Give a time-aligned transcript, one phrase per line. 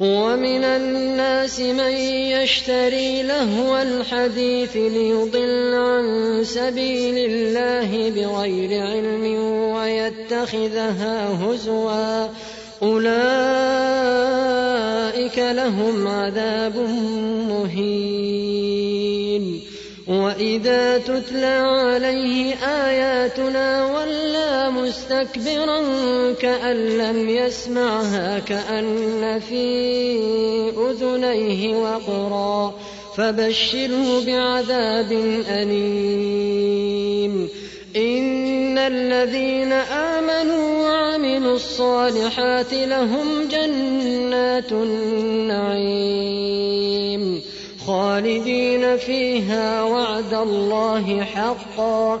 [0.00, 1.92] ومن الناس من
[2.30, 9.24] يشتري لهو الحديث ليضل عن سبيل الله بغير علم
[9.74, 12.28] ويتخذها هزوا.
[12.82, 13.08] أولئك
[15.38, 16.76] لهم عذاب
[17.48, 18.28] مهين.
[20.08, 24.37] وإذا تتلى عليه آياتنا ولى
[25.18, 25.82] مستكبرا
[26.32, 30.18] كأن لم يسمعها كأن في
[30.90, 32.74] أذنيه وقرا.
[33.16, 35.12] فبشره بعذاب
[35.48, 37.48] أليم.
[37.96, 45.68] إن الذين آمنوا وعملوا الصالحات لهم جنات النعيم.
[47.86, 52.20] خالدين فيها وعد الله حقا.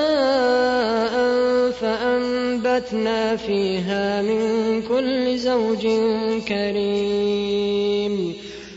[2.71, 5.87] فأنبتنا فيها من كل زوج
[6.47, 8.33] كريم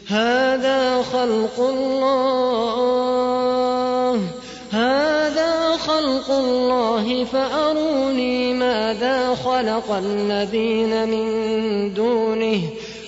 [0.09, 2.95] هذا خلق الله
[4.71, 12.61] هذا خلق الله فأروني ماذا خلق الذين من دونه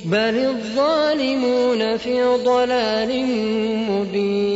[0.05, 3.27] بل الظالمون في ضلال
[3.91, 4.56] مبين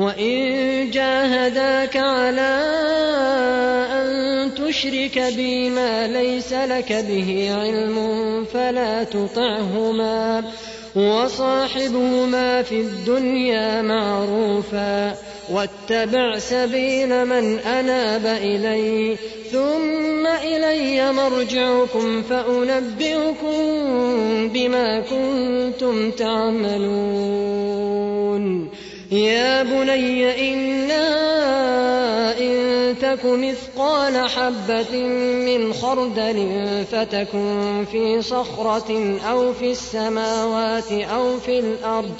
[0.00, 2.52] وإن جاهداك على
[3.92, 7.96] أن تشرك بي ما ليس لك به علم
[8.52, 10.44] فلا تطعهما
[10.96, 15.14] وصاحبهما في الدنيا معروفا
[15.50, 19.16] واتبع سبيل من أناب إلي
[19.52, 23.58] ثم إلي مرجعكم فأنبئكم
[24.48, 27.60] بما كنتم تعملون
[29.10, 31.08] يا بني إنا
[32.38, 34.96] إن تك مثقال حبة
[35.46, 36.48] من خردل
[36.92, 42.14] فتكن في صخرة أو في السماوات أو في الأرض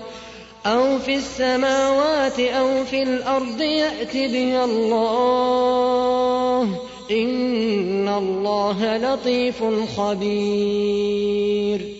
[0.67, 6.63] أو في السماوات أو في الأرض يأت بها الله
[7.11, 9.65] إن الله لطيف
[9.97, 12.00] خبير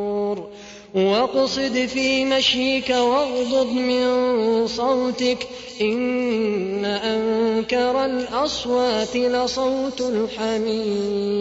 [0.95, 5.47] واقصد في مشيك واغضض من صوتك
[5.81, 11.31] إن أنكر الأصوات لصوت الحمير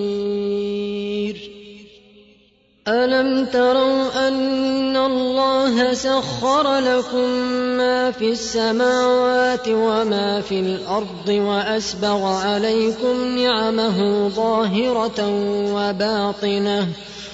[2.88, 7.28] ألم تروا أن الله سخر لكم
[7.78, 15.28] ما في السماوات وما في الأرض وأسبغ عليكم نعمه ظاهرة
[15.74, 16.88] وباطنة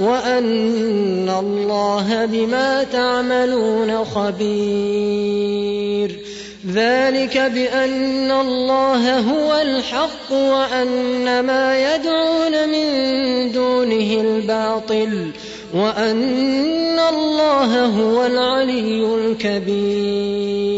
[0.00, 5.58] وأن الله بما تعملون خبير
[6.72, 12.88] ذلك بأن الله هو الحق وأن ما يدعون من
[13.52, 15.30] دونه الباطل
[15.74, 20.77] وأن الله هو العلي الكبير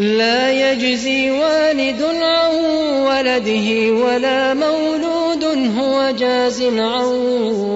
[0.00, 2.54] لا يجزي والد عن
[3.04, 5.44] ولده ولا مولود
[5.78, 7.04] هو جاز عن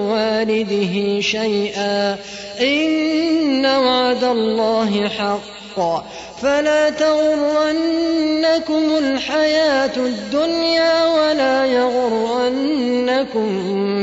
[0.09, 2.17] والده شيئا.
[2.61, 6.05] إن وعد الله حق.
[6.41, 13.47] فلا تغرنكم الحياة الدنيا ولا يغرنكم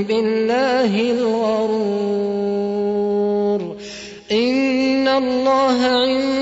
[0.05, 2.23] بالله الغرور.
[4.33, 6.42] إن الله علم